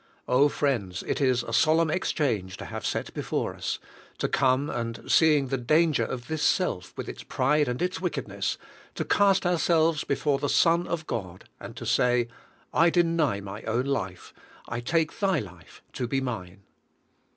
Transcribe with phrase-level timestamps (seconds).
[0.27, 3.77] Oh, friends, it is a solemn exchange to have set before us;
[4.17, 7.21] to 34 THE SELF LIFE come and, seeing the danger of this self, with its
[7.21, 8.57] pride and its wickedness,
[8.95, 12.27] to cast ourselves before the Son of God, and to say,
[12.73, 14.33] "I deny my own life,
[14.67, 16.63] I take Thy life to be mine."